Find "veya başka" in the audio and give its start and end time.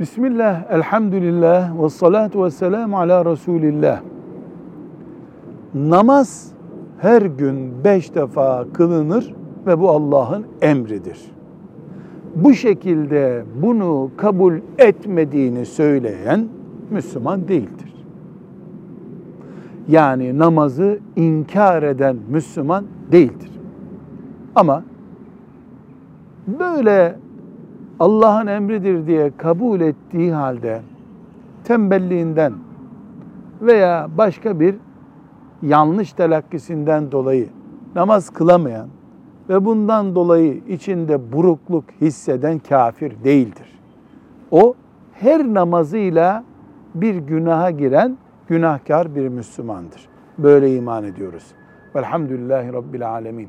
33.60-34.60